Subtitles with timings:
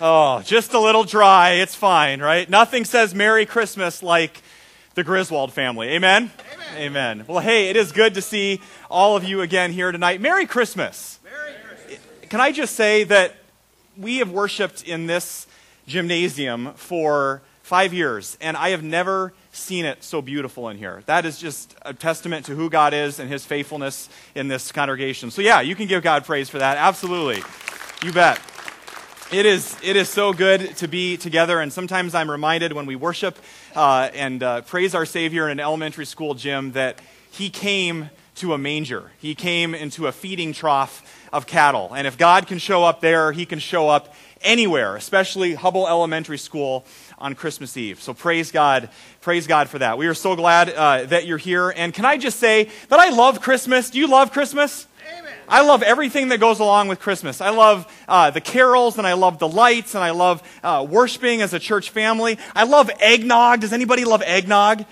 [0.00, 1.54] Oh, just a little dry.
[1.54, 2.48] It's fine, right?
[2.48, 4.42] Nothing says Merry Christmas like
[4.94, 5.88] the Griswold family.
[5.88, 6.30] Amen?
[6.52, 6.76] Amen?
[6.76, 7.24] Amen.
[7.26, 10.20] Well, hey, it is good to see all of you again here tonight.
[10.20, 11.18] Merry Christmas.
[11.24, 11.98] Merry Christmas.
[12.28, 13.34] Can I just say that
[13.96, 15.48] we have worshiped in this
[15.88, 21.02] gymnasium for five years, and I have never seen it so beautiful in here.
[21.06, 25.32] That is just a testament to who God is and his faithfulness in this congregation.
[25.32, 26.76] So, yeah, you can give God praise for that.
[26.76, 27.42] Absolutely.
[28.04, 28.40] You bet.
[29.30, 32.96] It is, it is so good to be together, and sometimes I'm reminded when we
[32.96, 33.36] worship
[33.76, 36.98] uh, and uh, praise our Savior in an elementary school gym that
[37.30, 39.10] He came to a manger.
[39.18, 41.92] He came into a feeding trough of cattle.
[41.92, 46.38] And if God can show up there, He can show up anywhere, especially Hubbell Elementary
[46.38, 46.86] School
[47.18, 48.00] on Christmas Eve.
[48.00, 48.88] So praise God,
[49.20, 49.98] praise God for that.
[49.98, 51.68] We are so glad uh, that you're here.
[51.68, 53.90] And can I just say that I love Christmas?
[53.90, 54.86] Do you love Christmas?
[55.48, 57.40] I love everything that goes along with Christmas.
[57.40, 61.40] I love uh, the carols and I love the lights and I love uh, worshiping
[61.40, 62.38] as a church family.
[62.54, 63.60] I love eggnog.
[63.60, 64.84] Does anybody love eggnog?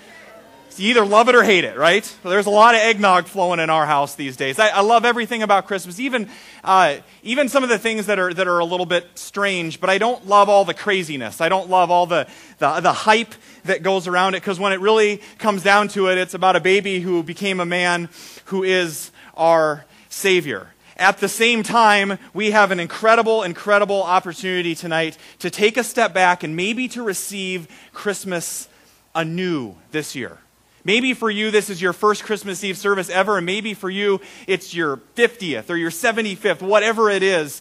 [0.79, 2.17] you either love it or hate it, right?
[2.23, 4.59] Well, there's a lot of eggnog flowing in our house these days.
[4.59, 6.29] I, I love everything about Christmas, even,
[6.63, 9.89] uh, even some of the things that are, that are a little bit strange, but
[9.89, 11.41] I don't love all the craziness.
[11.41, 12.27] I don't love all the,
[12.59, 16.19] the, the hype that goes around it, because when it really comes down to it,
[16.19, 18.09] it's about a baby who became a man
[18.47, 19.85] who is our
[20.17, 20.69] Savior.
[20.97, 26.15] At the same time, we have an incredible, incredible opportunity tonight to take a step
[26.15, 28.67] back and maybe to receive Christmas
[29.15, 30.39] anew this year.
[30.85, 34.21] Maybe for you, this is your first Christmas Eve service ever, and maybe for you,
[34.47, 37.61] it's your 50th or your 75th, whatever it is.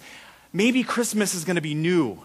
[0.53, 2.19] Maybe Christmas is going to be new,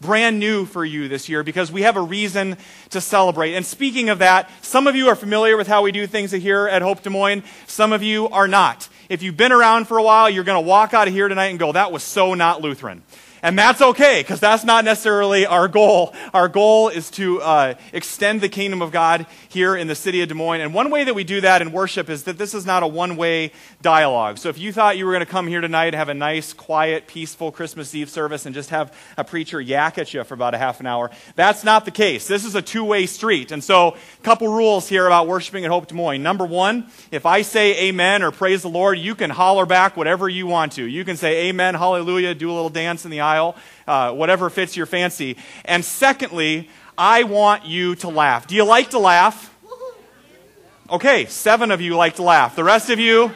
[0.00, 2.56] brand new for you this year because we have a reason
[2.90, 3.54] to celebrate.
[3.54, 6.66] And speaking of that, some of you are familiar with how we do things here
[6.66, 8.88] at Hope Des Moines, some of you are not.
[9.08, 11.46] If you've been around for a while, you're going to walk out of here tonight
[11.46, 13.02] and go, that was so not Lutheran.
[13.44, 16.14] And that's okay, because that's not necessarily our goal.
[16.32, 20.30] Our goal is to uh, extend the kingdom of God here in the city of
[20.30, 20.62] Des Moines.
[20.62, 22.86] And one way that we do that in worship is that this is not a
[22.86, 23.52] one way
[23.82, 24.38] dialogue.
[24.38, 26.54] So if you thought you were going to come here tonight and have a nice,
[26.54, 30.54] quiet, peaceful Christmas Eve service and just have a preacher yak at you for about
[30.54, 32.26] a half an hour, that's not the case.
[32.26, 33.52] This is a two way street.
[33.52, 36.22] And so, a couple rules here about worshiping at Hope Des Moines.
[36.22, 40.30] Number one, if I say amen or praise the Lord, you can holler back whatever
[40.30, 40.84] you want to.
[40.86, 43.56] You can say amen, hallelujah, do a little dance in the aisle style,
[43.88, 45.36] uh, whatever fits your fancy.
[45.64, 48.46] And secondly, I want you to laugh.
[48.46, 49.50] Do you like to laugh?
[50.90, 52.54] Okay, seven of you like to laugh.
[52.54, 53.32] The rest of you,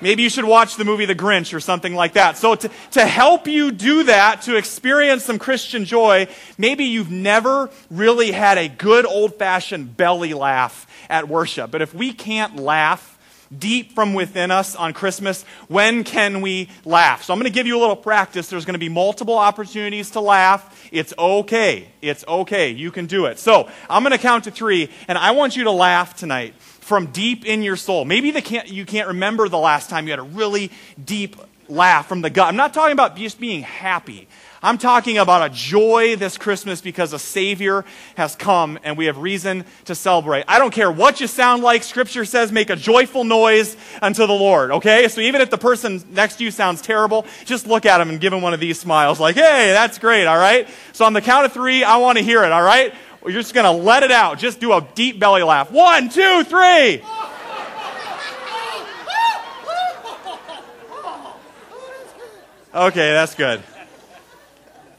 [0.00, 2.36] maybe you should watch the movie The Grinch or something like that.
[2.36, 6.26] So, to, to help you do that, to experience some Christian joy,
[6.58, 11.70] maybe you've never really had a good old fashioned belly laugh at worship.
[11.70, 13.17] But if we can't laugh,
[13.56, 17.22] deep from within us on Christmas, when can we laugh?
[17.22, 18.48] So I'm going to give you a little practice.
[18.48, 20.88] There's going to be multiple opportunities to laugh.
[20.92, 21.88] It's okay.
[22.02, 22.70] It's okay.
[22.70, 23.38] You can do it.
[23.38, 27.06] So I'm going to count to three, and I want you to laugh tonight from
[27.06, 28.04] deep in your soul.
[28.04, 30.70] Maybe can't, you can't remember the last time you had a really
[31.02, 31.36] deep
[31.68, 32.48] laugh from the gut.
[32.48, 34.26] I'm not talking about just being happy.
[34.60, 37.84] I'm talking about a joy this Christmas because a Savior
[38.16, 40.44] has come and we have reason to celebrate.
[40.48, 41.84] I don't care what you sound like.
[41.84, 45.06] Scripture says make a joyful noise unto the Lord, okay?
[45.06, 48.20] So even if the person next to you sounds terrible, just look at him and
[48.20, 50.68] give him one of these smiles like, hey, that's great, all right?
[50.92, 52.92] So on the count of three, I want to hear it, all right?
[53.22, 54.38] You're just going to let it out.
[54.38, 55.70] Just do a deep belly laugh.
[55.70, 57.02] One, two, three.
[62.74, 63.62] Okay, that's good.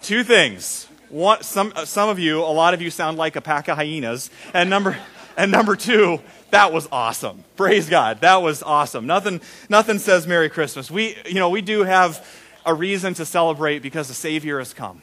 [0.01, 0.87] Two things.
[1.09, 3.77] One, some, uh, some of you, a lot of you sound like a pack of
[3.77, 4.29] hyenas.
[4.53, 4.97] And number,
[5.35, 6.19] and number two,
[6.51, 7.43] that was awesome.
[7.55, 8.21] Praise God.
[8.21, 9.07] That was awesome.
[9.07, 10.89] Nothing, nothing says Merry Christmas.
[10.89, 12.25] We, you know, we do have
[12.65, 15.01] a reason to celebrate because the Savior has come.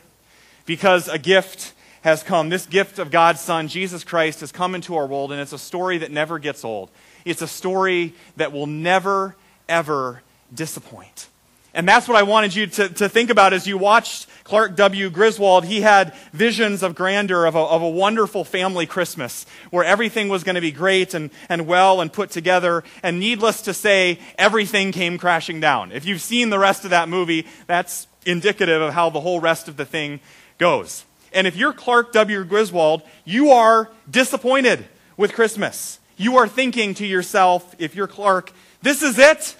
[0.64, 2.48] Because a gift has come.
[2.48, 5.58] This gift of God's Son, Jesus Christ, has come into our world, and it's a
[5.58, 6.90] story that never gets old.
[7.24, 9.34] It's a story that will never,
[9.68, 10.22] ever
[10.54, 11.28] disappoint.
[11.76, 15.10] And that's what I wanted you to, to think about as you watched Clark W.
[15.10, 15.66] Griswold.
[15.66, 20.42] He had visions of grandeur, of a, of a wonderful family Christmas where everything was
[20.42, 22.82] going to be great and, and well and put together.
[23.02, 25.92] And needless to say, everything came crashing down.
[25.92, 29.68] If you've seen the rest of that movie, that's indicative of how the whole rest
[29.68, 30.20] of the thing
[30.56, 31.04] goes.
[31.34, 32.42] And if you're Clark W.
[32.44, 34.86] Griswold, you are disappointed
[35.18, 36.00] with Christmas.
[36.16, 38.50] You are thinking to yourself, if you're Clark,
[38.80, 39.56] this is it?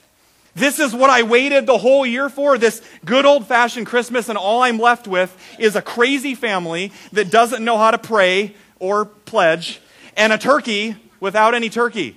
[0.56, 4.38] This is what I waited the whole year for, this good old fashioned Christmas, and
[4.38, 9.04] all I'm left with is a crazy family that doesn't know how to pray or
[9.04, 9.82] pledge,
[10.16, 12.16] and a turkey without any turkey.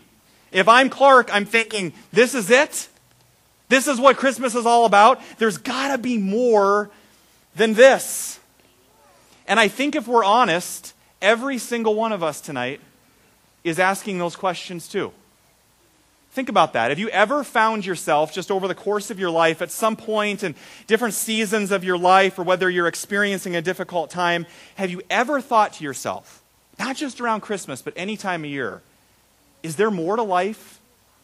[0.54, 2.88] If I'm Clark, I'm thinking, this is it?
[3.68, 5.22] This is what Christmas is all about?
[5.38, 6.90] There's got to be more
[7.58, 8.40] than this.
[9.50, 12.80] And I think if we're honest, every single one of us tonight
[13.66, 15.12] is asking those questions too.
[16.40, 16.88] Think about that.
[16.88, 20.42] Have you ever found yourself just over the course of your life at some point
[20.42, 20.56] in
[20.88, 24.46] different seasons of your life, or whether you're experiencing a difficult time,
[24.76, 26.42] have you ever thought to yourself,
[26.80, 28.82] not just around Christmas, but any time of year,
[29.64, 30.80] is there more to life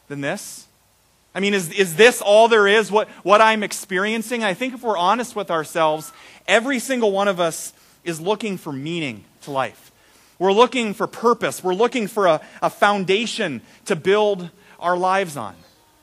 [0.08, 0.66] than this?
[1.34, 4.44] I mean, is, is this all there is, what, what I'm experiencing?
[4.44, 6.12] I think if we're honest with ourselves,
[6.46, 7.72] every single one of us
[8.04, 9.92] is looking for meaning to life.
[10.38, 11.64] We're looking for purpose.
[11.64, 14.50] We're looking for a, a foundation to build
[14.86, 15.56] our lives on.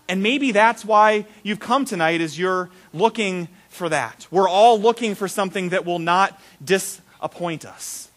[0.10, 4.28] And maybe that's why you've come tonight is you're looking for that.
[4.30, 8.10] We're all looking for something that will not disappoint us.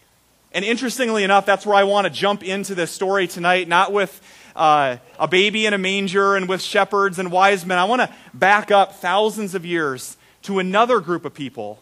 [0.51, 4.21] And interestingly enough, that's where I want to jump into this story tonight, not with
[4.57, 7.77] uh, a baby in a manger and with shepherds and wise men.
[7.77, 11.81] I want to back up thousands of years to another group of people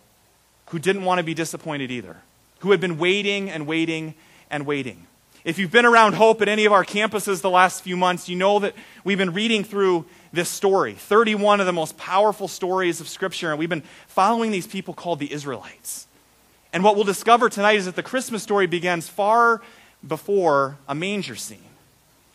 [0.67, 2.17] who didn't want to be disappointed either,
[2.59, 4.13] who had been waiting and waiting
[4.51, 5.07] and waiting.
[5.45, 8.35] If you've been around Hope at any of our campuses the last few months, you
[8.35, 13.07] know that we've been reading through this story 31 of the most powerful stories of
[13.07, 16.07] Scripture, and we've been following these people called the Israelites.
[16.73, 19.61] And what we'll discover tonight is that the Christmas story begins far
[20.05, 21.59] before a manger scene.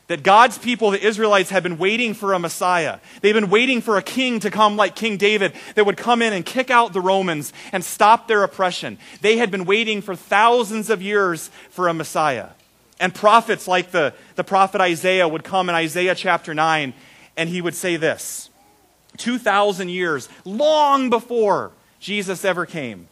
[0.06, 3.00] That God's people, the Israelites, had been waiting for a Messiah.
[3.22, 6.32] They've been waiting for a king to come like King David that would come in
[6.32, 8.98] and kick out the Romans and stop their oppression.
[9.20, 12.50] They had been waiting for thousands of years for a Messiah.
[13.00, 16.92] And prophets like the, the prophet Isaiah would come in Isaiah chapter 9,
[17.36, 18.50] and he would say this
[19.16, 23.08] 2,000 years, long before Jesus ever came,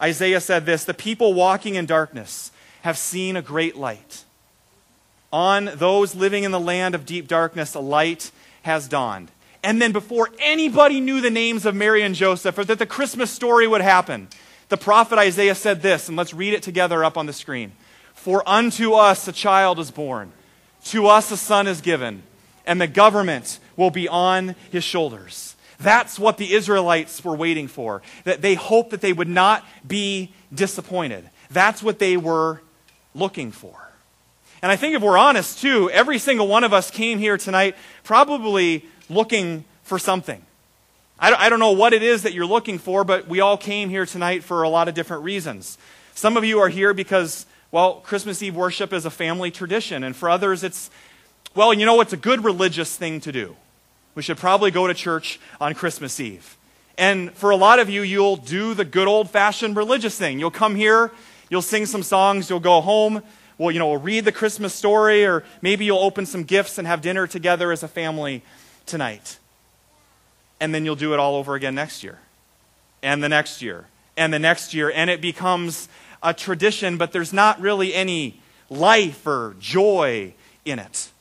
[0.00, 2.52] Isaiah said this The people walking in darkness
[2.82, 4.24] have seen a great light.
[5.32, 8.30] On those living in the land of deep darkness, a light
[8.62, 9.30] has dawned.
[9.64, 13.30] And then, before anybody knew the names of Mary and Joseph or that the Christmas
[13.30, 14.28] story would happen,
[14.68, 17.72] the prophet Isaiah said this, and let's read it together up on the screen.
[18.22, 20.30] For unto us a child is born,
[20.84, 22.22] to us a son is given,
[22.64, 25.56] and the government will be on his shoulders.
[25.80, 28.00] That's what the Israelites were waiting for.
[28.22, 31.28] That they hoped that they would not be disappointed.
[31.50, 32.62] That's what they were
[33.12, 33.74] looking for.
[34.62, 37.74] And I think if we're honest, too, every single one of us came here tonight
[38.04, 40.40] probably looking for something.
[41.18, 44.06] I don't know what it is that you're looking for, but we all came here
[44.06, 45.76] tonight for a lot of different reasons.
[46.14, 50.04] Some of you are here because well, Christmas Eve worship is a family tradition.
[50.04, 50.90] And for others, it's,
[51.54, 53.56] well, you know, it's a good religious thing to do.
[54.14, 56.58] We should probably go to church on Christmas Eve.
[56.98, 60.38] And for a lot of you, you'll do the good old fashioned religious thing.
[60.38, 61.10] You'll come here,
[61.48, 63.22] you'll sing some songs, you'll go home,
[63.56, 66.86] well, you know, we'll read the Christmas story, or maybe you'll open some gifts and
[66.86, 68.42] have dinner together as a family
[68.86, 69.38] tonight.
[70.60, 72.18] And then you'll do it all over again next year,
[73.02, 73.86] and the next year,
[74.16, 74.92] and the next year.
[74.94, 75.88] And it becomes
[76.22, 78.40] a tradition, but there's not really any
[78.70, 80.34] life or joy
[80.64, 81.11] in it.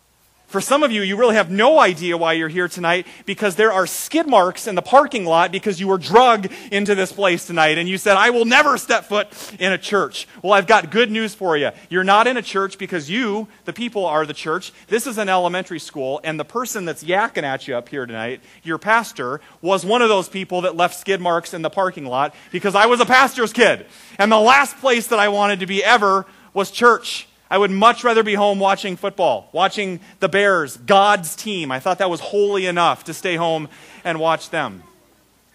[0.51, 3.71] For some of you, you really have no idea why you're here tonight because there
[3.71, 7.77] are skid marks in the parking lot because you were drugged into this place tonight
[7.77, 9.29] and you said, I will never step foot
[9.61, 10.27] in a church.
[10.43, 11.71] Well, I've got good news for you.
[11.87, 14.73] You're not in a church because you, the people, are the church.
[14.87, 18.41] This is an elementary school, and the person that's yakking at you up here tonight,
[18.61, 22.35] your pastor, was one of those people that left skid marks in the parking lot
[22.51, 23.85] because I was a pastor's kid.
[24.19, 27.29] And the last place that I wanted to be ever was church.
[27.51, 31.69] I would much rather be home watching football, watching the Bears, God's team.
[31.69, 33.67] I thought that was holy enough to stay home
[34.05, 34.83] and watch them.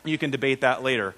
[0.05, 1.15] You can debate that later.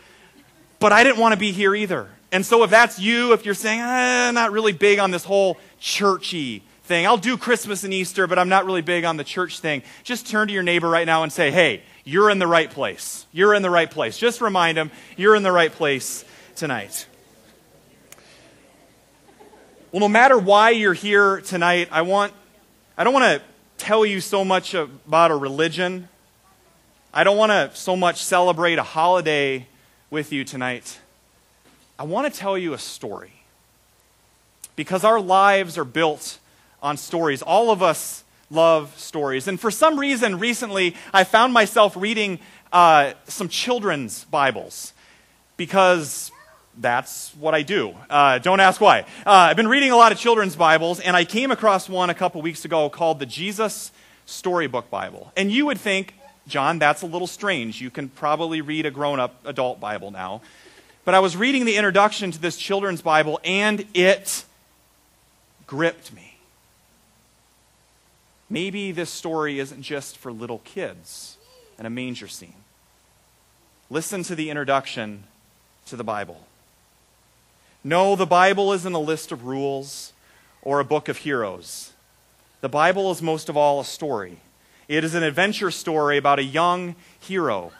[0.78, 2.08] But I didn't want to be here either.
[2.30, 5.58] And so if that's you, if you're saying, eh, not really big on this whole
[5.80, 9.58] churchy thing, I'll do Christmas and Easter, but I'm not really big on the church
[9.58, 12.70] thing, just turn to your neighbor right now and say, hey, you're in the right
[12.70, 13.26] place.
[13.32, 14.16] You're in the right place.
[14.16, 17.06] Just remind them you're in the right place tonight.
[19.90, 22.34] Well, no matter why you're here tonight, I want
[22.98, 23.42] I don't want to
[23.78, 26.10] tell you so much about a religion.
[27.14, 29.66] I don't want to so much celebrate a holiday
[30.10, 30.98] with you tonight.
[31.98, 33.32] I want to tell you a story.
[34.76, 36.38] Because our lives are built
[36.82, 37.40] on stories.
[37.40, 39.48] All of us love stories.
[39.48, 42.40] And for some reason, recently, I found myself reading
[42.74, 44.92] uh, some children's Bibles
[45.56, 46.30] because
[46.80, 47.94] that's what I do.
[48.08, 49.00] Uh, don't ask why.
[49.26, 52.14] Uh, I've been reading a lot of children's Bibles, and I came across one a
[52.14, 53.90] couple weeks ago called the Jesus
[54.26, 55.32] Storybook Bible.
[55.36, 56.14] And you would think,
[56.46, 57.80] John, that's a little strange.
[57.80, 60.40] You can probably read a grown up adult Bible now.
[61.04, 64.44] But I was reading the introduction to this children's Bible, and it
[65.66, 66.36] gripped me.
[68.50, 71.36] Maybe this story isn't just for little kids
[71.76, 72.54] and a manger scene.
[73.90, 75.24] Listen to the introduction
[75.86, 76.47] to the Bible.
[77.88, 80.12] No, the Bible isn't a list of rules
[80.60, 81.94] or a book of heroes.
[82.60, 84.40] The Bible is most of all a story.
[84.88, 87.72] It is an adventure story about a young hero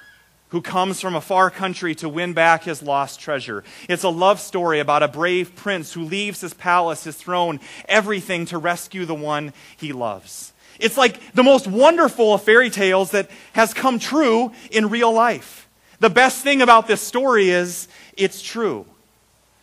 [0.49, 3.65] who comes from a far country to win back his lost treasure.
[3.87, 8.47] It's a love story about a brave prince who leaves his palace, his throne, everything
[8.47, 10.55] to rescue the one he loves.
[10.81, 15.69] It's like the most wonderful of fairy tales that has come true in real life.
[16.01, 18.87] The best thing about this story is it's true.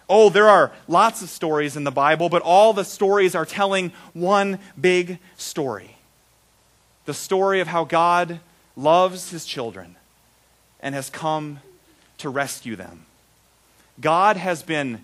[0.07, 3.91] Oh, there are lots of stories in the Bible, but all the stories are telling
[4.13, 5.91] one big story
[7.05, 8.39] the story of how God
[8.75, 9.95] loves his children
[10.79, 11.59] and has come
[12.17, 13.05] to rescue them.
[14.01, 15.01] God has been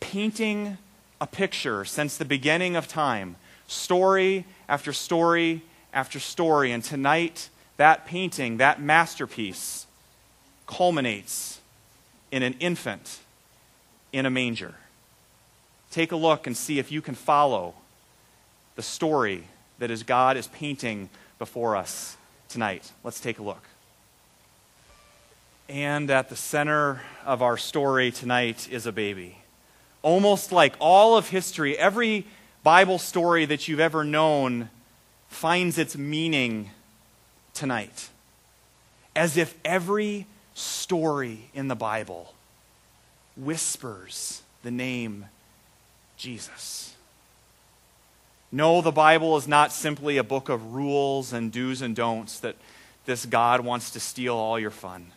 [0.00, 0.76] painting
[1.20, 3.36] a picture since the beginning of time,
[3.66, 5.62] story after story
[5.92, 9.86] after story, and tonight that painting, that masterpiece,
[10.66, 11.60] culminates
[12.30, 13.20] in an infant
[14.16, 14.74] in a manger.
[15.90, 17.74] Take a look and see if you can follow
[18.74, 19.44] the story
[19.78, 22.16] that is God is painting before us
[22.48, 22.90] tonight.
[23.04, 23.62] Let's take a look.
[25.68, 29.36] And at the center of our story tonight is a baby.
[30.00, 32.26] Almost like all of history, every
[32.62, 34.70] Bible story that you've ever known
[35.28, 36.70] finds its meaning
[37.52, 38.08] tonight.
[39.14, 42.32] As if every story in the Bible
[43.36, 45.26] whispers the name
[46.16, 46.94] Jesus.
[48.50, 52.56] No, the Bible is not simply a book of rules and do's and don'ts that
[53.04, 55.12] this God wants to steal all your fun.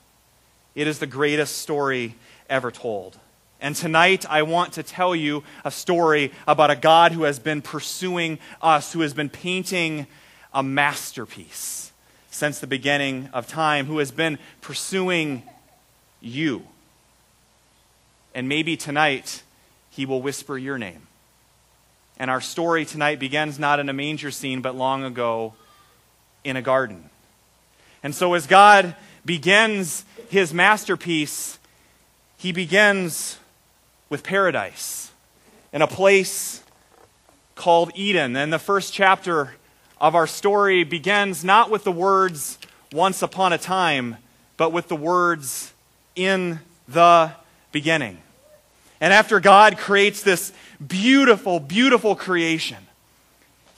[0.76, 2.16] It is the greatest story
[2.50, 3.18] ever told.
[3.62, 7.62] And tonight, I want to tell you a story about a God who has been
[7.62, 10.08] pursuing us, who has been painting
[10.54, 11.92] a masterpiece
[12.32, 15.44] since the beginning of time, who has been pursuing
[16.22, 16.64] you.
[18.34, 19.44] And maybe tonight,
[19.90, 21.08] he will whisper your name.
[22.18, 25.54] And our story tonight begins not in a manger scene, but long ago
[26.44, 27.10] in a garden.
[28.04, 28.96] And so, as God
[29.26, 31.60] begins his masterpiece,
[32.38, 33.38] he begins
[34.10, 35.12] with paradise
[35.72, 36.64] in a place
[37.56, 38.36] called Eden.
[38.36, 39.56] And the first chapter
[40.00, 42.58] of our story begins not with the words
[42.94, 44.18] once upon a time,
[44.58, 45.74] but with the words
[46.16, 47.32] in the
[47.72, 48.18] beginning.
[49.02, 50.52] And after God creates this
[50.86, 52.78] beautiful, beautiful creation,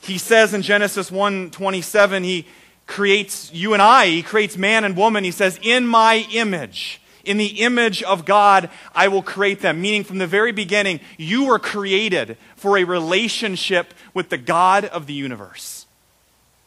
[0.00, 2.46] he says in Genesis 1:27, he
[2.86, 5.24] creates you and I, he creates man and woman.
[5.24, 10.02] He says, "In my image, in the image of God, I will create them." Meaning
[10.02, 15.14] from the very beginning, you were created for a relationship with the God of the
[15.14, 15.81] universe.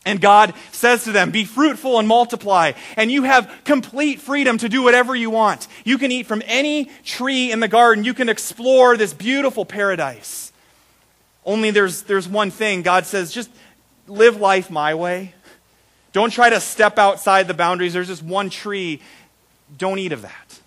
[0.05, 4.69] And God says to them, Be fruitful and multiply, and you have complete freedom to
[4.69, 5.67] do whatever you want.
[5.83, 10.51] You can eat from any tree in the garden, you can explore this beautiful paradise.
[11.43, 13.49] Only there's, there's one thing God says, just
[14.07, 15.33] live life my way.
[16.11, 17.93] Don't try to step outside the boundaries.
[17.93, 19.01] There's just one tree.
[19.77, 20.59] Don't eat of that.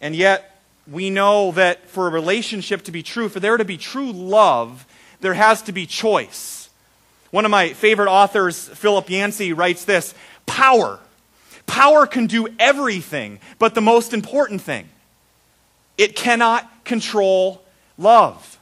[0.00, 0.60] And yet,
[0.90, 4.86] we know that for a relationship to be true, for there to be true love,
[5.20, 6.67] there has to be choice.
[7.30, 10.14] One of my favorite authors, Philip Yancey, writes this
[10.46, 10.98] Power.
[11.66, 14.88] Power can do everything, but the most important thing
[15.98, 17.62] it cannot control
[17.98, 18.58] love.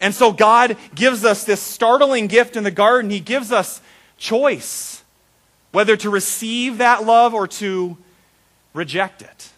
[0.00, 3.10] And so God gives us this startling gift in the garden.
[3.10, 3.80] He gives us
[4.16, 5.02] choice
[5.72, 7.96] whether to receive that love or to
[8.74, 9.50] reject it.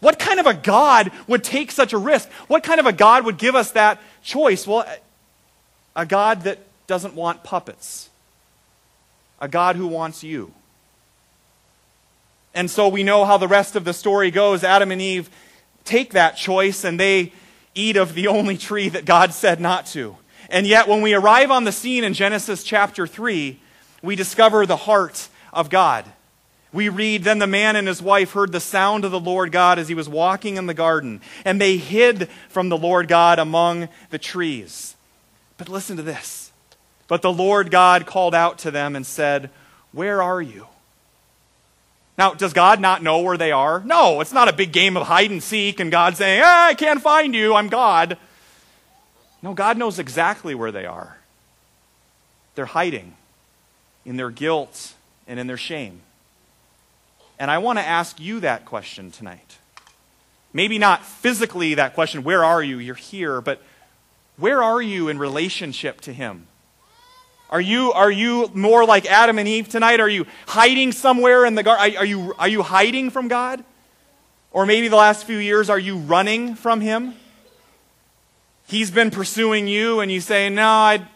[0.00, 2.30] What kind of a God would take such a risk?
[2.46, 4.66] What kind of a God would give us that choice?
[4.66, 4.86] Well,
[5.96, 8.10] a God that doesn't want puppets,
[9.40, 10.52] a God who wants you.
[12.54, 14.62] And so we know how the rest of the story goes.
[14.62, 15.28] Adam and Eve
[15.84, 17.32] take that choice and they
[17.74, 20.16] eat of the only tree that God said not to.
[20.50, 23.58] And yet, when we arrive on the scene in Genesis chapter 3,
[24.02, 26.04] we discover the heart of God.
[26.72, 29.78] We read, Then the man and his wife heard the sound of the Lord God
[29.78, 33.88] as he was walking in the garden, and they hid from the Lord God among
[34.10, 34.94] the trees.
[35.56, 36.43] But listen to this
[37.08, 39.50] but the Lord God called out to them and said,
[39.92, 40.66] Where are you?
[42.16, 43.82] Now, does God not know where they are?
[43.84, 46.74] No, it's not a big game of hide and seek and God saying, ah, I
[46.74, 48.16] can't find you, I'm God.
[49.42, 51.18] No, God knows exactly where they are.
[52.54, 53.14] They're hiding
[54.04, 54.94] in their guilt
[55.26, 56.00] and in their shame.
[57.38, 59.58] And I want to ask you that question tonight.
[60.52, 62.78] Maybe not physically that question, where are you?
[62.78, 63.60] You're here, but
[64.36, 66.46] where are you in relationship to Him?
[67.54, 70.00] Are you, are you more like Adam and Eve tonight?
[70.00, 71.96] Are you hiding somewhere in the garden?
[71.96, 73.62] Are, you, are you hiding from God?
[74.50, 77.14] Or maybe the last few years, are you running from Him?
[78.66, 81.06] He's been pursuing you, and you say, No, I,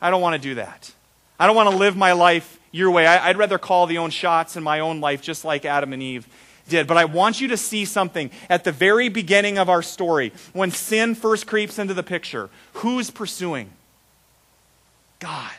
[0.00, 0.92] I don't want to do that.
[1.36, 3.04] I don't want to live my life your way.
[3.04, 6.00] I, I'd rather call the own shots in my own life, just like Adam and
[6.00, 6.28] Eve
[6.68, 6.86] did.
[6.86, 10.32] But I want you to see something at the very beginning of our story.
[10.52, 13.70] When sin first creeps into the picture, who's pursuing?
[15.18, 15.57] God.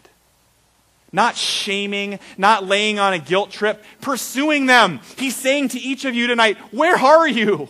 [1.12, 5.00] Not shaming, not laying on a guilt trip, pursuing them.
[5.18, 7.70] He's saying to each of you tonight, Where are you?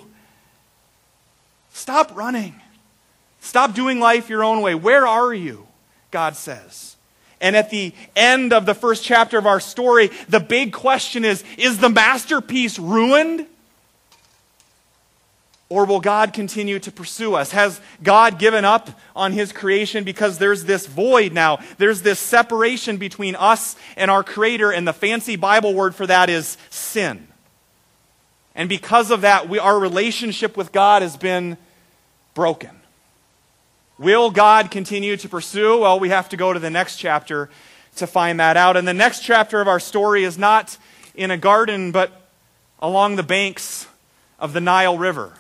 [1.72, 2.56] Stop running.
[3.40, 4.76] Stop doing life your own way.
[4.76, 5.68] Where are you?
[6.12, 6.98] God says.
[7.42, 11.44] And at the end of the first chapter of our story, the big question is
[11.58, 13.48] Is the masterpiece ruined?
[15.70, 17.52] Or will God continue to pursue us?
[17.52, 21.60] Has God given up on his creation because there's this void now?
[21.78, 26.28] There's this separation between us and our Creator, and the fancy Bible word for that
[26.28, 27.28] is sin.
[28.56, 31.56] And because of that, we, our relationship with God has been
[32.34, 32.72] broken.
[34.00, 35.82] Will God continue to pursue?
[35.82, 37.50] Well, we have to go to the next chapter
[37.98, 38.76] to find that out.
[38.76, 40.78] And the next chapter of our story is not
[41.14, 42.28] in a garden, but
[42.80, 43.88] along the banks
[44.40, 45.34] of the Nile River.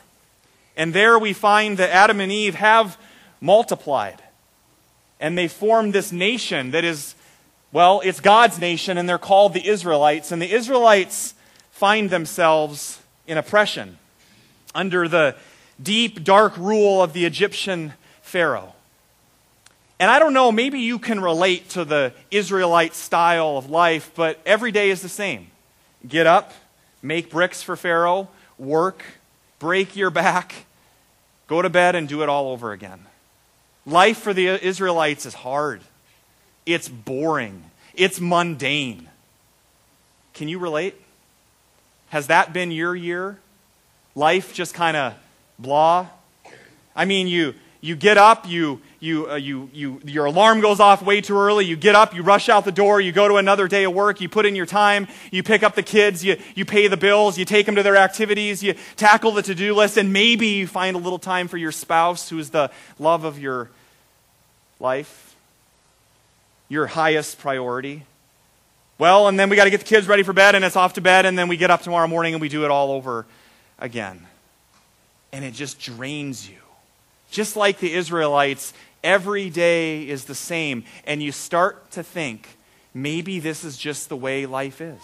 [0.80, 2.98] And there we find that Adam and Eve have
[3.42, 4.24] multiplied.
[5.20, 7.16] And they form this nation that is,
[7.74, 10.32] well, it's God's nation, and they're called the Israelites.
[10.32, 11.34] And the Israelites
[11.72, 13.98] find themselves in oppression
[14.74, 15.36] under the
[15.84, 18.74] deep, dark rule of the Egyptian Pharaoh.
[20.00, 24.40] And I don't know, maybe you can relate to the Israelite style of life, but
[24.46, 25.48] every day is the same.
[26.08, 26.54] Get up,
[27.02, 29.04] make bricks for Pharaoh, work,
[29.60, 30.68] break your back,
[31.50, 33.08] Go to bed and do it all over again.
[33.84, 35.82] Life for the Israelites is hard,
[36.66, 37.64] it's boring,
[37.96, 39.10] it's mundane.
[40.36, 40.96] Can you relate?
[42.10, 43.40] Has that been your year?
[44.14, 45.16] Life just kind of
[45.58, 46.08] blah?
[46.96, 51.02] I mean, you, you get up, you, you, uh, you, you, your alarm goes off
[51.02, 51.66] way too early.
[51.66, 54.20] You get up, you rush out the door, you go to another day of work,
[54.20, 57.38] you put in your time, you pick up the kids, you, you pay the bills,
[57.38, 60.68] you take them to their activities, you tackle the to do list, and maybe you
[60.68, 63.70] find a little time for your spouse, who is the love of your
[64.82, 65.36] life,
[66.68, 68.04] your highest priority.
[68.98, 70.94] Well, and then we got to get the kids ready for bed, and it's off
[70.96, 73.26] to bed, and then we get up tomorrow morning and we do it all over
[73.80, 74.28] again.
[75.32, 76.59] And it just drains you.
[77.30, 82.48] Just like the Israelites, every day is the same, and you start to think,
[82.94, 85.02] maybe this is just the way life is.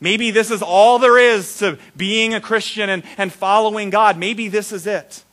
[0.00, 4.18] Maybe this is all there is to being a Christian and, and following God.
[4.18, 5.24] Maybe this is it.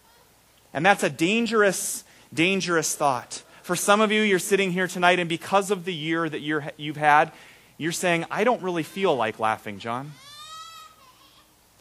[0.74, 3.44] And that's a dangerous, dangerous thought.
[3.64, 6.72] For some of you, you're sitting here tonight, and because of the year that you're,
[6.78, 7.32] you've had,
[7.78, 10.14] you're saying, I don't really feel like laughing, John.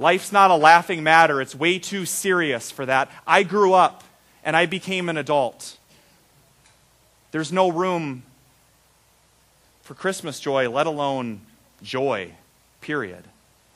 [0.01, 1.43] Life's not a laughing matter.
[1.43, 3.11] It's way too serious for that.
[3.27, 4.03] I grew up
[4.43, 5.77] and I became an adult.
[7.33, 8.23] There's no room
[9.83, 11.43] for Christmas joy, let alone
[11.83, 12.33] joy,
[12.81, 13.25] period.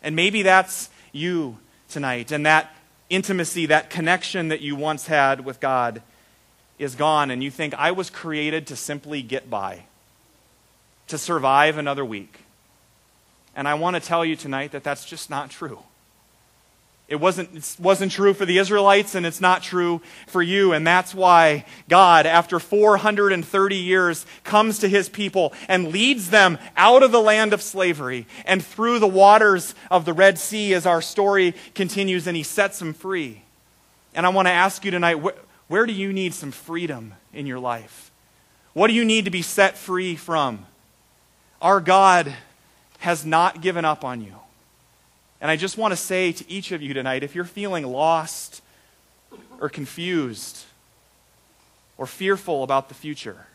[0.03, 1.59] And maybe that's you
[1.91, 2.75] tonight, and that
[3.11, 6.03] intimacy, that connection that you once had with God
[6.79, 9.85] is gone, and you think, I was created to simply get by,
[11.09, 12.41] to survive another week.
[13.55, 15.81] And I want to tell you tonight that that's just not true.
[17.07, 20.73] It wasn't, it wasn't true for the Israelites, and it's not true for you.
[20.73, 27.03] And that's why God, after 430 years, comes to his people and leads them out
[27.03, 31.03] of the land of slavery and through the waters of the Red Sea as our
[31.03, 33.43] story continues, and he sets them free.
[34.14, 37.47] And I want to ask you tonight wh- where do you need some freedom in
[37.47, 38.11] your life?
[38.73, 40.64] What do you need to be set free from?
[41.61, 42.35] Our God
[43.01, 44.35] has not given up on you.
[45.40, 48.62] And I just want to say to each of you tonight if you're feeling lost
[49.61, 50.64] or confused
[51.99, 53.47] or fearful about the future,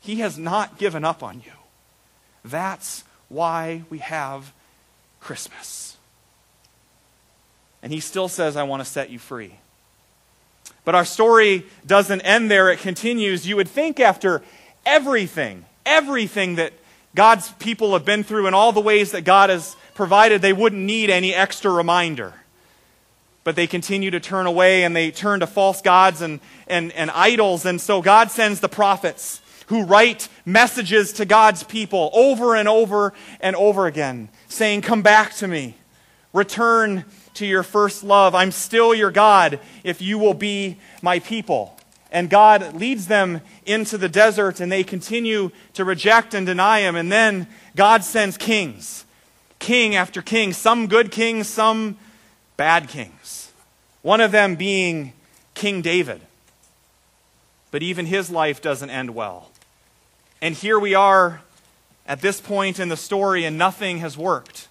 [0.00, 1.52] He has not given up on you.
[2.44, 4.52] That's why we have
[5.20, 5.96] Christmas.
[7.82, 9.54] And He still says, I want to set you free.
[10.84, 13.46] But our story doesn't end there, it continues.
[13.46, 14.42] You would think after
[14.84, 16.72] everything, everything that
[17.14, 20.82] God's people have been through and all the ways that God has provided they wouldn't
[20.82, 22.34] need any extra reminder.
[23.42, 27.10] But they continue to turn away and they turn to false gods and, and, and
[27.10, 27.64] idols.
[27.64, 33.12] And so God sends the prophets who write messages to God's people over and over
[33.40, 35.76] and over again, saying, Come back to me.
[36.32, 37.04] Return
[37.34, 38.34] to your first love.
[38.34, 41.76] I'm still your God if you will be my people.
[42.12, 46.94] And God leads them into the desert and they continue to reject and deny him.
[46.94, 49.05] And then God sends kings
[49.66, 51.96] king after king, some good kings, some
[52.56, 53.50] bad kings,
[54.02, 55.12] one of them being
[55.54, 56.20] King David.
[57.72, 59.50] But even his life doesn't end well.
[60.40, 61.40] And here we are
[62.06, 64.68] at this point in the story, and nothing has worked.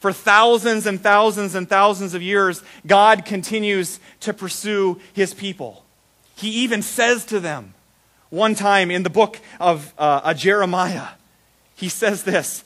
[0.00, 5.82] For thousands and thousands and thousands of years, God continues to pursue his people.
[6.34, 7.72] He even says to them,
[8.28, 11.08] one time in the book of uh, Jeremiah,
[11.74, 12.65] he says this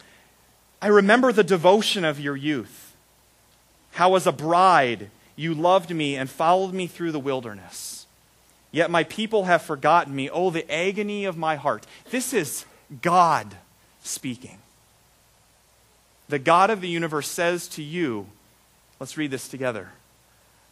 [0.83, 2.95] I remember the devotion of your youth,
[3.93, 8.07] how as a bride you loved me and followed me through the wilderness.
[8.73, 10.31] Yet my people have forgotten me.
[10.31, 11.87] Oh, the agony of my heart.
[12.11, 12.65] This is
[13.03, 13.57] God
[14.03, 14.59] speaking.
[16.29, 18.27] The God of the universe says to you,
[19.01, 19.91] let's read this together.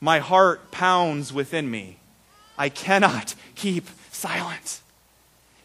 [0.00, 1.98] My heart pounds within me.
[2.56, 4.80] I cannot keep silent.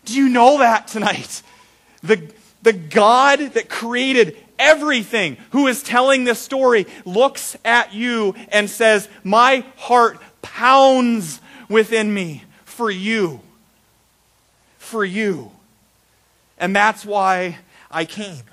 [0.05, 1.43] Do you know that tonight?
[2.01, 2.31] The,
[2.63, 9.07] the God that created everything, who is telling this story, looks at you and says,
[9.23, 13.41] My heart pounds within me for you.
[14.77, 15.51] For you.
[16.57, 17.59] And that's why
[17.91, 18.43] I came.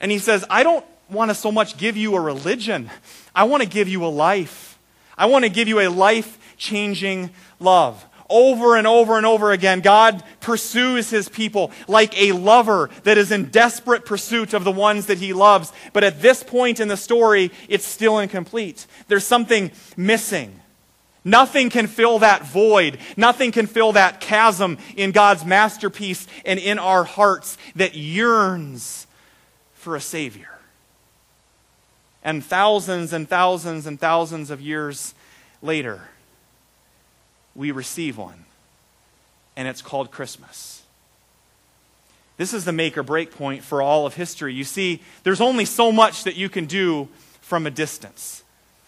[0.00, 2.90] And he says, I don't want to so much give you a religion,
[3.34, 4.70] I want to give you a life.
[5.16, 8.04] I want to give you a life changing love.
[8.34, 13.30] Over and over and over again, God pursues his people like a lover that is
[13.30, 15.70] in desperate pursuit of the ones that he loves.
[15.92, 18.86] But at this point in the story, it's still incomplete.
[19.06, 20.58] There's something missing.
[21.24, 22.96] Nothing can fill that void.
[23.18, 29.06] Nothing can fill that chasm in God's masterpiece and in our hearts that yearns
[29.74, 30.48] for a Savior.
[32.24, 35.14] And thousands and thousands and thousands of years
[35.60, 36.00] later,
[37.54, 38.44] we receive one.
[39.56, 40.82] And it's called Christmas.
[42.36, 44.54] This is the make or break point for all of history.
[44.54, 47.08] You see, there's only so much that you can do
[47.40, 48.42] from a distance.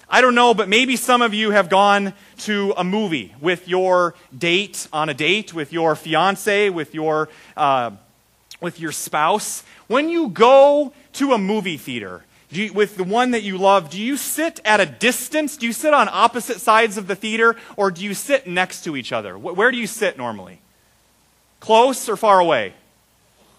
[0.09, 4.15] I don't know, but maybe some of you have gone to a movie with your
[4.37, 7.91] date, on a date, with your fiance, with your, uh,
[8.61, 9.63] with your spouse.
[9.87, 12.25] When you go to a movie theater,
[12.61, 15.57] you, with the one that you love, do you sit at a distance?
[15.57, 18.97] Do you sit on opposite sides of the theater, or do you sit next to
[18.97, 19.37] each other?
[19.39, 20.61] Where do you sit normally?
[21.61, 22.75] Close or far away?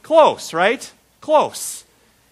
[0.03, 0.91] Close, right?
[1.21, 1.84] Close.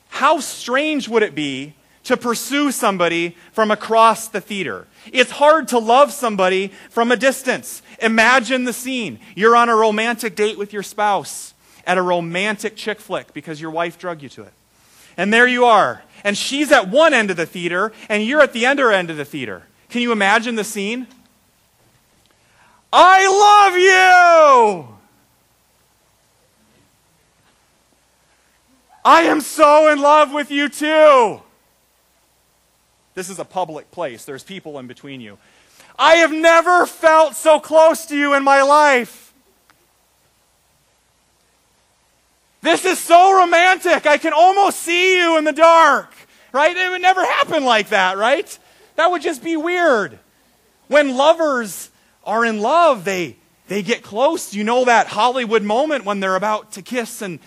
[0.10, 1.73] How strange would it be
[2.04, 4.88] to pursue somebody from across the theater.
[5.12, 7.82] It's hard to love somebody from a distance.
[8.02, 9.19] Imagine the scene.
[9.36, 11.54] You're on a romantic date with your spouse
[11.86, 14.54] at a romantic chick flick because your wife drug you to it.
[15.17, 16.04] And there you are.
[16.23, 19.17] And she's at one end of the theater, and you're at the other end of
[19.17, 19.63] the theater.
[19.89, 21.08] Can you imagine the scene?
[22.91, 24.93] I love you!
[29.06, 31.41] I am so in love with you too.
[33.15, 35.38] This is a public place, there's people in between you.
[35.99, 39.23] I have never felt so close to you in my life.
[42.63, 44.06] This is so romantic.
[44.08, 46.13] I can almost see you in the dark,
[46.54, 46.76] right?
[46.76, 48.58] It would never happen like that, right?
[48.95, 50.17] That would just be weird.
[50.88, 51.89] When lovers
[52.23, 53.36] are in love, they,
[53.67, 54.54] they get close.
[54.54, 57.39] You know that Hollywood moment when they're about to kiss and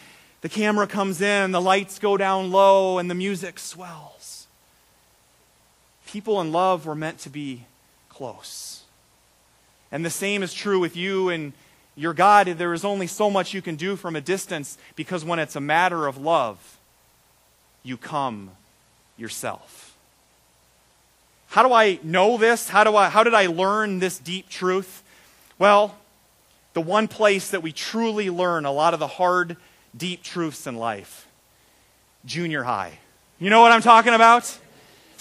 [0.43, 4.47] the camera comes in, the lights go down low, and the music swells.
[6.07, 7.65] People in love were meant to be
[8.11, 8.83] close.
[9.91, 11.55] And the same is true with you and
[11.97, 12.47] your God.
[12.47, 15.61] There is only so much you can do from a distance because when it's a
[15.61, 16.79] matter of love,
[17.83, 18.51] you come
[19.17, 19.97] yourself.
[21.49, 22.69] How do I know this?
[22.69, 25.03] How, do I, how did I learn this deep truth?
[25.59, 25.97] Well,
[26.75, 29.57] the one place that we truly learn a lot of the hard,
[29.97, 31.27] deep truths in life
[32.27, 32.99] junior high.
[33.39, 34.59] You know what I'm talking about?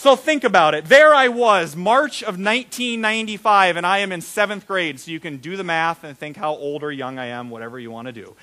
[0.05, 0.85] So think about it.
[0.85, 5.37] There I was, March of 1995, and I am in seventh grade, so you can
[5.37, 8.11] do the math and think how old or young I am, whatever you want to
[8.11, 8.35] do.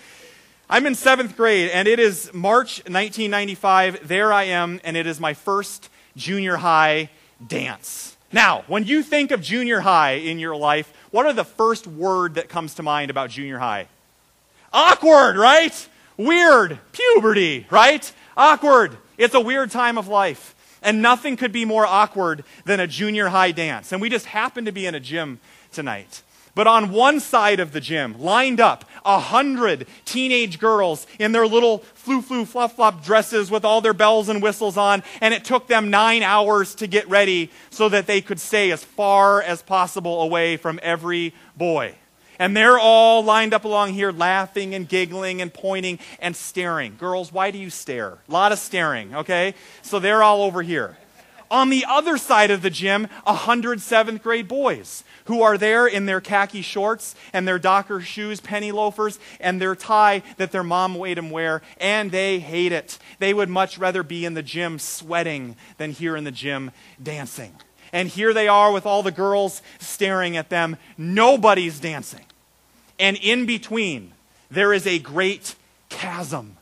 [0.69, 4.09] I'm in seventh grade, and it is March 1995.
[4.09, 7.11] There I am, and it is my first junior high
[7.47, 8.17] dance.
[8.33, 12.35] Now, when you think of junior high in your life, what are the first word
[12.35, 13.87] that comes to mind about junior high?
[14.73, 15.89] Awkward, right?
[16.17, 16.81] Weird.
[16.91, 18.13] Puberty, right?
[18.37, 18.97] Awkward.
[19.17, 20.52] It's a weird time of life.
[20.83, 23.93] And nothing could be more awkward than a junior high dance.
[23.93, 25.41] And we just happened to be in a gym
[25.71, 26.23] tonight.
[26.55, 31.47] But on one side of the gym, lined up, a hundred teenage girls in their
[31.47, 35.45] little flu flu fluff flop dresses with all their bells and whistles on, and it
[35.45, 39.63] took them nine hours to get ready so that they could stay as far as
[39.63, 41.95] possible away from every boy.
[42.43, 46.97] And they're all lined up along here laughing and giggling and pointing and staring.
[46.99, 48.19] Girls, why do you stare?
[48.29, 49.55] A lot of staring, okay?
[49.83, 50.99] So they're all over here.
[51.53, 55.87] On the other side of the gym, a hundred seventh grade boys who are there
[55.87, 60.65] in their khaki shorts and their Docker shoes, penny loafers, and their tie that their
[60.65, 62.99] mom made them wear, and they hate it.
[63.21, 67.53] They would much rather be in the gym sweating than here in the gym dancing.
[67.93, 70.77] And here they are with all the girls staring at them.
[70.99, 72.25] Nobody's dancing.
[73.03, 74.13] And in between,
[74.49, 75.57] there is a great
[75.89, 76.57] chasm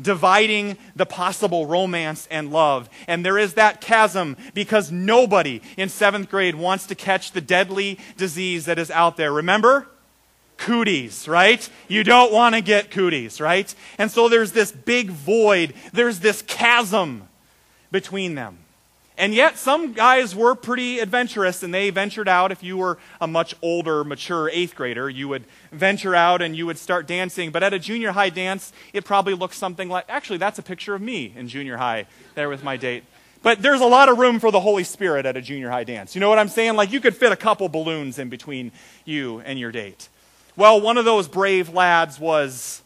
[0.00, 2.90] dividing the possible romance and love.
[3.08, 7.98] And there is that chasm because nobody in seventh grade wants to catch the deadly
[8.18, 9.32] disease that is out there.
[9.32, 9.88] Remember?
[10.58, 11.66] Cooties, right?
[11.88, 13.74] You don't want to get cooties, right?
[13.96, 17.26] And so there's this big void, there's this chasm
[17.90, 18.58] between them.
[19.20, 22.50] And yet, some guys were pretty adventurous and they ventured out.
[22.52, 26.64] If you were a much older, mature eighth grader, you would venture out and you
[26.64, 27.50] would start dancing.
[27.50, 30.94] But at a junior high dance, it probably looks something like actually, that's a picture
[30.94, 33.04] of me in junior high there with my date.
[33.42, 36.14] But there's a lot of room for the Holy Spirit at a junior high dance.
[36.14, 36.76] You know what I'm saying?
[36.76, 38.72] Like you could fit a couple balloons in between
[39.04, 40.08] you and your date.
[40.56, 42.80] Well, one of those brave lads was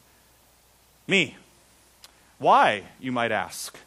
[1.06, 1.36] me.
[2.38, 3.78] Why, you might ask?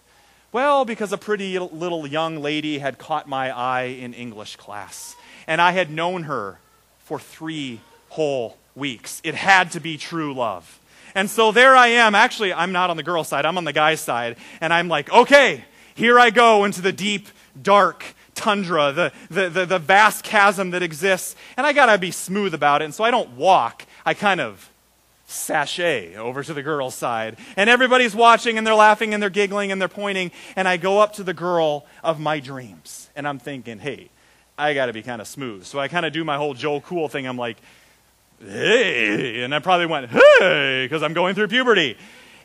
[0.51, 5.60] Well, because a pretty little young lady had caught my eye in English class, and
[5.60, 6.60] I had known her
[6.99, 9.21] for three whole weeks.
[9.23, 10.79] It had to be true love.
[11.15, 12.15] And so there I am.
[12.15, 14.38] Actually, I'm not on the girl side, I'm on the guy's side.
[14.62, 17.27] And I'm like, okay, here I go into the deep,
[17.62, 18.05] dark
[18.36, 21.36] tundra, the, the, the, the vast chasm that exists.
[21.57, 22.86] And I got to be smooth about it.
[22.86, 24.71] And so I don't walk, I kind of
[25.27, 27.37] sashay over to the girl's side.
[27.55, 30.31] And everybody's watching and they're laughing and they're giggling and they're pointing.
[30.55, 33.09] And I go up to the girl of my dreams.
[33.15, 34.09] And I'm thinking, hey,
[34.57, 35.65] I got to be kind of smooth.
[35.65, 37.27] So I kind of do my whole Joe Cool thing.
[37.27, 37.57] I'm like,
[38.39, 39.43] hey.
[39.43, 41.97] And I probably went, hey, because I'm going through puberty.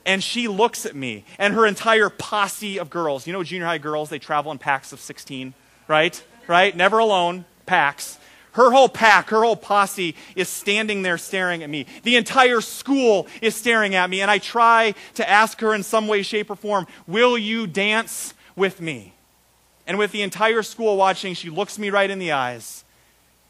[0.05, 3.27] And she looks at me and her entire posse of girls.
[3.29, 5.55] You know, junior high girls, they travel in packs of 16,
[5.87, 6.23] right?
[6.49, 6.77] Right?
[6.77, 8.18] Never alone, packs.
[8.53, 11.87] Her whole pack, her whole posse is standing there staring at me.
[12.03, 16.07] The entire school is staring at me, and I try to ask her in some
[16.07, 19.15] way, shape, or form, Will you dance with me?
[19.87, 22.85] And with the entire school watching, she looks me right in the eyes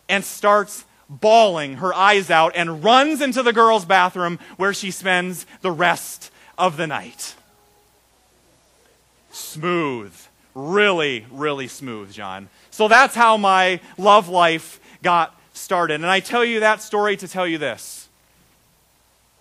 [0.09, 5.47] and starts bawling her eyes out and runs into the girls' bathroom where she spends
[5.61, 7.35] the rest of the night.
[9.31, 10.15] Smooth.
[10.55, 12.51] Really, really smooth, John.
[12.71, 15.95] So that's how my love life got started.
[15.95, 18.09] And I tell you that story to tell you this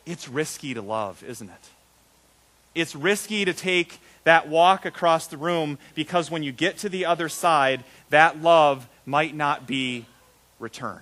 [0.05, 1.69] it's risky to love, isn't it?
[2.73, 7.05] It's risky to take that walk across the room because when you get to the
[7.05, 10.05] other side, that love might not be
[10.59, 10.99] returned.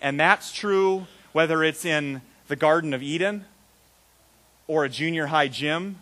[0.00, 3.44] And that's true whether it's in the Garden of Eden
[4.66, 5.96] or a junior high gym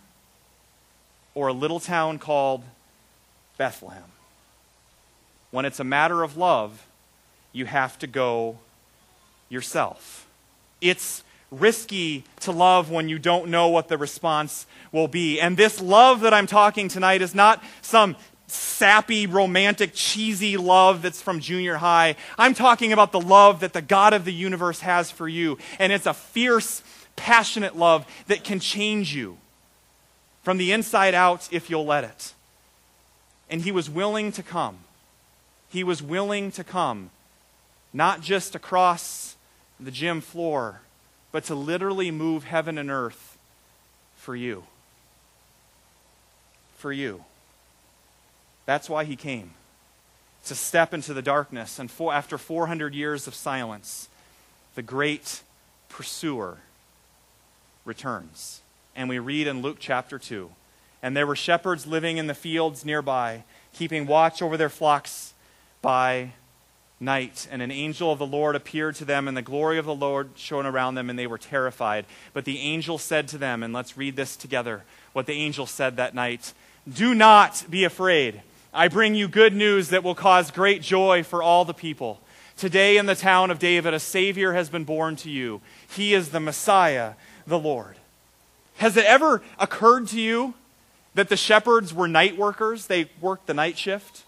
[1.35, 2.65] or a little town called
[3.59, 4.03] Bethlehem.
[5.51, 6.86] When it's a matter of love,
[7.57, 8.59] you have to go
[9.49, 10.27] yourself.
[10.83, 15.41] It's risky to love when you don't know what the response will be.
[15.41, 18.15] And this love that I'm talking tonight is not some
[18.47, 22.17] sappy, romantic, cheesy love that's from junior high.
[22.37, 25.57] I'm talking about the love that the God of the universe has for you.
[25.79, 26.83] And it's a fierce,
[27.17, 29.39] passionate love that can change you
[30.43, 32.35] from the inside out if you'll let it.
[33.49, 34.81] And he was willing to come.
[35.71, 37.11] He was willing to come
[37.93, 39.37] not just across
[39.79, 40.81] the gym floor,
[41.33, 43.37] but to literally move heaven and earth
[44.15, 44.65] for you.
[46.79, 47.25] For you.
[48.65, 49.53] That's why he came.
[50.47, 51.79] To step into the darkness.
[51.79, 54.09] And for, after 400 years of silence,
[54.75, 55.43] the great
[55.89, 56.59] pursuer
[57.85, 58.61] returns.
[58.95, 60.51] And we read in Luke chapter 2
[61.03, 65.35] And there were shepherds living in the fields nearby, keeping watch over their flocks
[65.83, 66.33] by
[66.99, 69.95] night, and an angel of the Lord appeared to them, and the glory of the
[69.95, 72.07] Lord shone around them, and they were terrified.
[72.33, 74.83] But the angel said to them, and let's read this together
[75.13, 76.53] what the angel said that night
[76.91, 78.43] Do not be afraid.
[78.73, 82.21] I bring you good news that will cause great joy for all the people.
[82.57, 85.63] Today in the town of David, a Savior has been born to you.
[85.89, 87.15] He is the Messiah,
[87.47, 87.97] the Lord.
[88.77, 90.55] Has it ever occurred to you
[91.15, 92.87] that the shepherds were night workers?
[92.87, 94.26] They worked the night shift?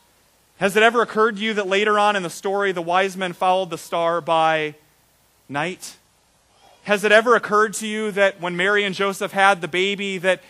[0.59, 3.33] Has it ever occurred to you that later on in the story, the wise men
[3.33, 4.75] followed the star by
[5.49, 5.97] night?
[6.83, 10.43] Has it ever occurred to you that when Mary and Joseph had the baby, that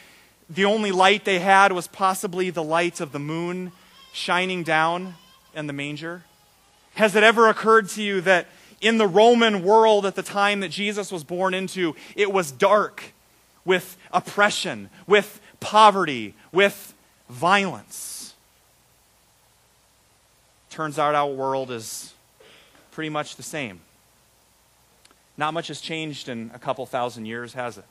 [0.49, 3.71] the only light they had was possibly the light of the moon
[4.11, 5.15] shining down
[5.55, 6.23] in the manger?
[6.95, 8.47] Has it ever occurred to you that
[8.81, 13.13] in the Roman world at the time that Jesus was born into, it was dark
[13.67, 16.95] with oppression, with poverty, with
[17.29, 18.08] violence?
[20.79, 22.15] Turns out our world is
[22.93, 23.81] pretty much the same.
[25.37, 27.85] Not much has changed in a couple thousand years, has it?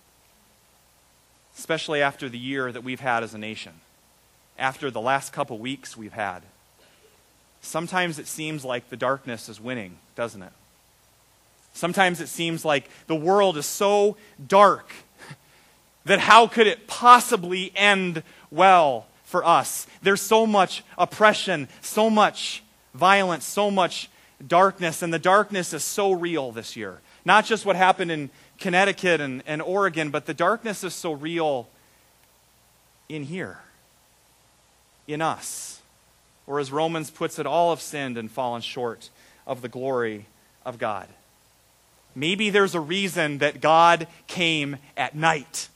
[1.58, 3.74] Especially after the year that we've had as a nation,
[4.58, 6.44] after the last couple weeks we've had.
[7.60, 10.54] Sometimes it seems like the darkness is winning, doesn't it?
[11.74, 14.16] Sometimes it seems like the world is so
[14.48, 14.94] dark
[16.06, 19.88] that how could it possibly end well for us?
[20.02, 24.10] There's so much oppression, so much violence, so much
[24.46, 27.00] darkness, and the darkness is so real this year.
[27.26, 31.68] Not just what happened in Connecticut and, and Oregon, but the darkness is so real
[33.10, 33.60] in here,
[35.08, 35.82] in us.
[36.46, 39.10] Or as Romans puts it, all have sinned and fallen short
[39.46, 40.26] of the glory
[40.66, 41.08] of God.
[42.16, 45.70] Maybe there's a reason that God came at night.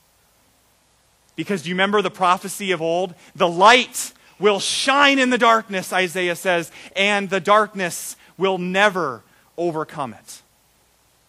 [1.35, 3.13] Because do you remember the prophecy of old?
[3.35, 9.21] The light will shine in the darkness, Isaiah says, and the darkness will never
[9.57, 10.41] overcome it.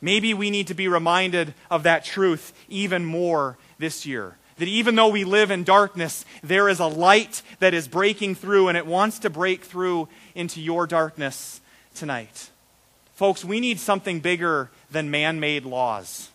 [0.00, 4.36] Maybe we need to be reminded of that truth even more this year.
[4.58, 8.68] That even though we live in darkness, there is a light that is breaking through,
[8.68, 11.60] and it wants to break through into your darkness
[11.94, 12.50] tonight.
[13.14, 16.30] Folks, we need something bigger than man made laws.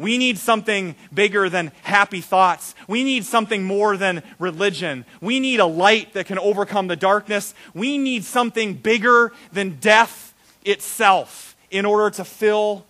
[0.00, 2.74] We need something bigger than happy thoughts.
[2.88, 5.04] We need something more than religion.
[5.20, 7.52] We need a light that can overcome the darkness.
[7.74, 10.32] We need something bigger than death
[10.64, 12.86] itself in order to fill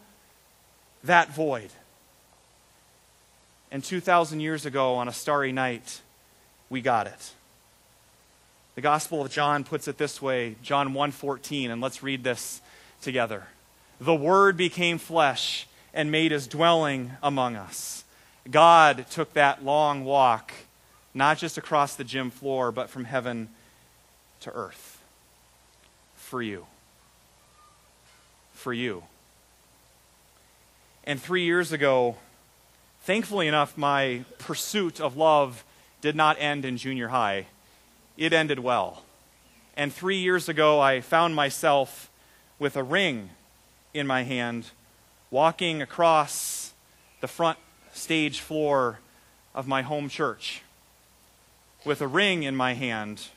[1.02, 1.72] that void.
[3.72, 6.02] And 2,000 years ago, on a starry night,
[6.68, 7.32] we got it.
[8.76, 12.60] The Gospel of John puts it this way, John 1:14, and let's read this
[13.02, 13.48] together.
[14.00, 18.04] The word became flesh and made his dwelling among us.
[18.50, 20.52] God took that long walk,
[21.14, 23.48] not just across the gym floor, but from heaven
[24.40, 25.00] to earth.
[26.16, 26.66] For you.
[28.52, 29.04] For you.
[31.04, 32.16] And three years ago,
[33.02, 35.64] thankfully enough, my pursuit of love
[36.00, 37.46] did not end in junior high.
[38.16, 39.02] It ended well.
[39.76, 42.10] And three years ago, I found myself
[42.58, 43.30] with a ring
[43.94, 44.66] in my hand
[45.30, 46.72] walking across
[47.20, 47.58] the front
[47.92, 48.98] stage floor
[49.54, 50.62] of my home church
[51.84, 53.28] with a ring in my hand,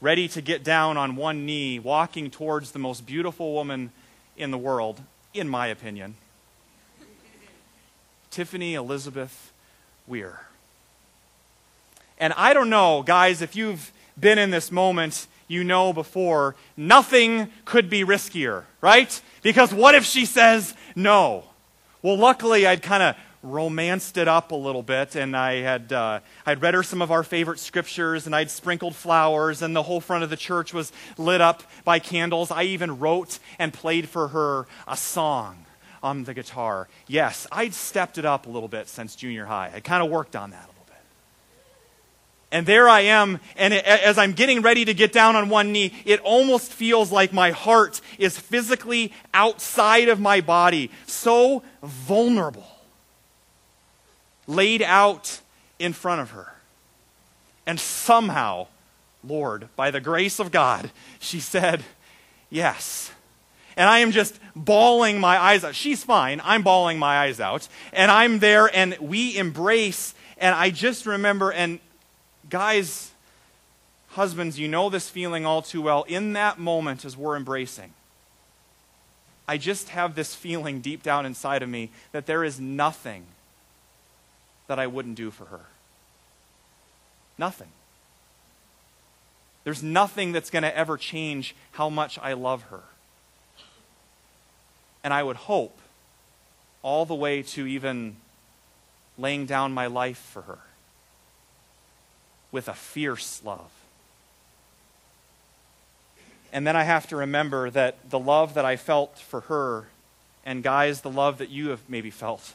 [0.00, 3.90] ready to get down on one knee, walking towards the most beautiful woman
[4.36, 5.00] in the world,
[5.34, 6.14] in my opinion
[8.30, 9.52] Tiffany Elizabeth
[10.06, 10.40] Weir.
[12.18, 17.50] And I don't know, guys, if you've been in this moment, you know before, nothing
[17.64, 19.20] could be riskier, right?
[19.42, 21.44] Because what if she says no?
[22.02, 26.20] Well, luckily, I'd kind of romanced it up a little bit, and I had uh,
[26.46, 30.00] I'd read her some of our favorite scriptures, and I'd sprinkled flowers, and the whole
[30.00, 32.50] front of the church was lit up by candles.
[32.50, 35.66] I even wrote and played for her a song
[36.02, 36.88] on the guitar.
[37.06, 39.72] Yes, I'd stepped it up a little bit since junior high.
[39.74, 40.69] I kind of worked on that
[42.52, 45.92] and there I am, and as I'm getting ready to get down on one knee,
[46.04, 52.66] it almost feels like my heart is physically outside of my body, so vulnerable,
[54.48, 55.40] laid out
[55.78, 56.52] in front of her.
[57.66, 58.66] And somehow,
[59.22, 61.84] Lord, by the grace of God, she said,
[62.50, 63.12] Yes.
[63.76, 65.76] And I am just bawling my eyes out.
[65.76, 66.40] She's fine.
[66.42, 67.68] I'm bawling my eyes out.
[67.92, 70.14] And I'm there, and we embrace.
[70.36, 71.78] And I just remember, and
[72.48, 73.12] Guys,
[74.10, 76.04] husbands, you know this feeling all too well.
[76.04, 77.92] In that moment, as we're embracing,
[79.46, 83.26] I just have this feeling deep down inside of me that there is nothing
[84.68, 85.66] that I wouldn't do for her.
[87.36, 87.68] Nothing.
[89.64, 92.82] There's nothing that's going to ever change how much I love her.
[95.02, 95.76] And I would hope
[96.82, 98.16] all the way to even
[99.18, 100.58] laying down my life for her
[102.52, 103.70] with a fierce love.
[106.52, 109.86] And then I have to remember that the love that I felt for her,
[110.44, 112.54] and guys, the love that you have maybe felt,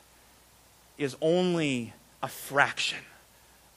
[0.97, 2.99] is only a fraction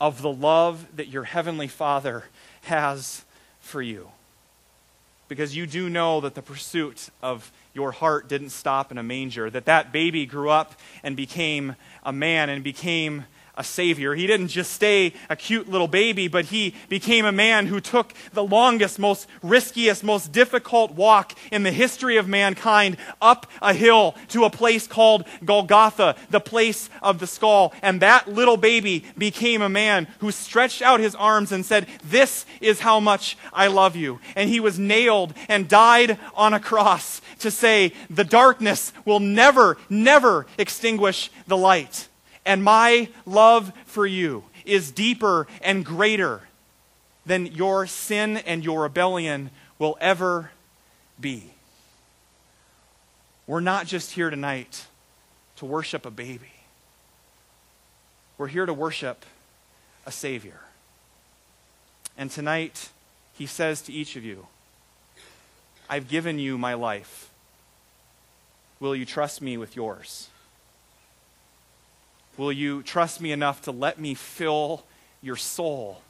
[0.00, 2.24] of the love that your Heavenly Father
[2.62, 3.24] has
[3.60, 4.10] for you.
[5.28, 9.50] Because you do know that the pursuit of your heart didn't stop in a manger,
[9.50, 13.24] that that baby grew up and became a man and became
[13.58, 14.14] a savior.
[14.14, 18.14] He didn't just stay a cute little baby, but he became a man who took
[18.32, 24.14] the longest, most riskiest, most difficult walk in the history of mankind up a hill
[24.28, 27.74] to a place called Golgotha, the place of the skull.
[27.82, 32.46] And that little baby became a man who stretched out his arms and said, This
[32.60, 34.20] is how much I love you.
[34.36, 39.76] And he was nailed and died on a cross to say, The darkness will never,
[39.90, 42.07] never extinguish the light
[42.48, 46.40] and my love for you is deeper and greater
[47.26, 50.50] than your sin and your rebellion will ever
[51.20, 51.50] be.
[53.46, 54.86] We're not just here tonight
[55.56, 56.52] to worship a baby,
[58.38, 59.26] we're here to worship
[60.06, 60.60] a Savior.
[62.16, 62.88] And tonight,
[63.34, 64.46] He says to each of you,
[65.88, 67.30] I've given you my life.
[68.80, 70.28] Will you trust me with yours?
[72.38, 74.84] Will you trust me enough to let me fill
[75.20, 76.00] your soul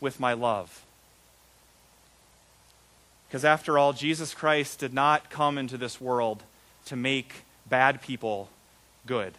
[0.00, 0.84] with my love?
[3.28, 6.42] Because after all, Jesus Christ did not come into this world
[6.86, 8.50] to make bad people
[9.06, 9.34] good.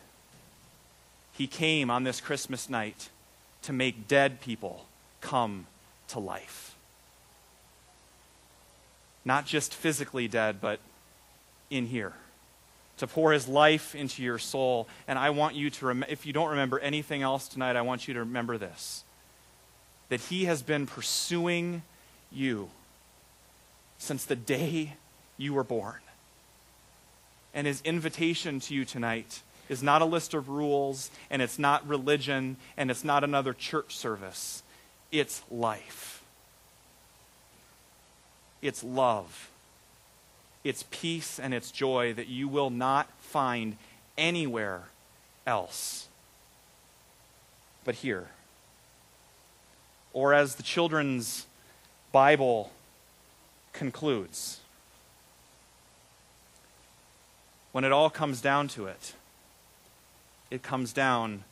[1.34, 3.10] He came on this Christmas night
[3.64, 4.86] to make dead people
[5.20, 5.68] come
[6.08, 6.76] to life.
[9.26, 10.80] Not just physically dead, but
[11.70, 12.14] in here
[13.00, 14.88] to pour his life into your soul.
[15.08, 18.08] And I want you to, rem- if you don't remember anything else tonight, I want
[18.08, 19.04] you to remember this
[20.10, 21.84] that he has been pursuing
[22.32, 22.68] you
[24.00, 24.93] since the day
[25.38, 26.00] you were born.
[27.54, 31.88] And his invitation to you tonight is not a list of rules, and it's not
[31.88, 34.64] religion, and it's not another church service.
[35.12, 36.24] It's life.
[38.64, 39.49] It's love
[40.64, 43.78] its peace and its joy that you will not find
[44.18, 44.84] anywhere
[45.47, 46.10] else
[47.86, 48.28] but here.
[50.14, 51.47] Or as the children's
[52.12, 52.72] Bible
[53.74, 54.60] concludes,
[57.72, 59.14] when it all comes down to it,
[60.51, 61.43] it comes down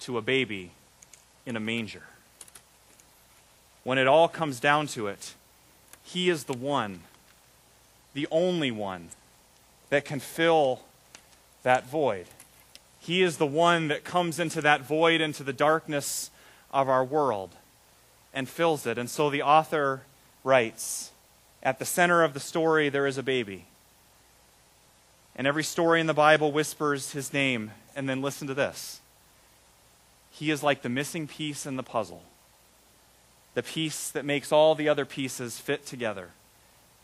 [0.00, 0.72] to a baby
[1.44, 2.04] in a manger.
[3.84, 5.34] When it all comes down to it,
[6.02, 7.00] he is the one
[8.18, 9.10] the only one
[9.90, 10.80] that can fill
[11.62, 12.26] that void.
[12.98, 16.32] He is the one that comes into that void, into the darkness
[16.72, 17.50] of our world,
[18.34, 18.98] and fills it.
[18.98, 20.02] And so the author
[20.42, 21.12] writes
[21.62, 23.66] At the center of the story, there is a baby.
[25.36, 27.70] And every story in the Bible whispers his name.
[27.94, 29.00] And then listen to this
[30.32, 32.24] He is like the missing piece in the puzzle,
[33.54, 36.30] the piece that makes all the other pieces fit together.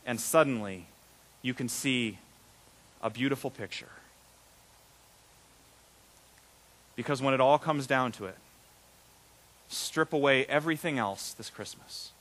[0.05, 0.87] And suddenly,
[1.45, 2.19] you can see
[3.03, 3.91] a beautiful picture.
[6.97, 8.37] Because when it all comes down to it,
[9.69, 12.13] strip away everything else this Christmas.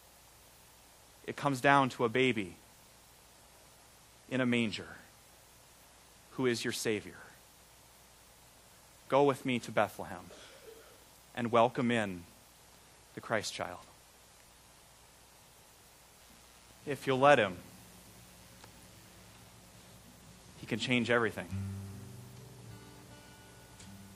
[1.25, 2.57] It comes down to a baby
[4.29, 4.97] in a manger
[6.31, 7.15] who is your Savior.
[9.07, 10.25] Go with me to Bethlehem
[11.33, 12.23] and welcome in
[13.15, 13.79] the Christ child.
[16.85, 17.55] If you'll let him,
[20.62, 21.45] he can change everything.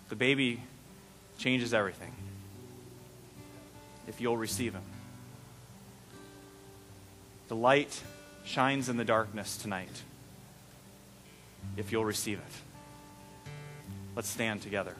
[0.09, 0.59] The baby
[1.37, 2.11] changes everything
[4.07, 4.81] if you'll receive him.
[7.47, 8.01] The light
[8.43, 10.01] shines in the darkness tonight
[11.77, 13.51] if you'll receive it.
[14.15, 14.95] Let's stand together.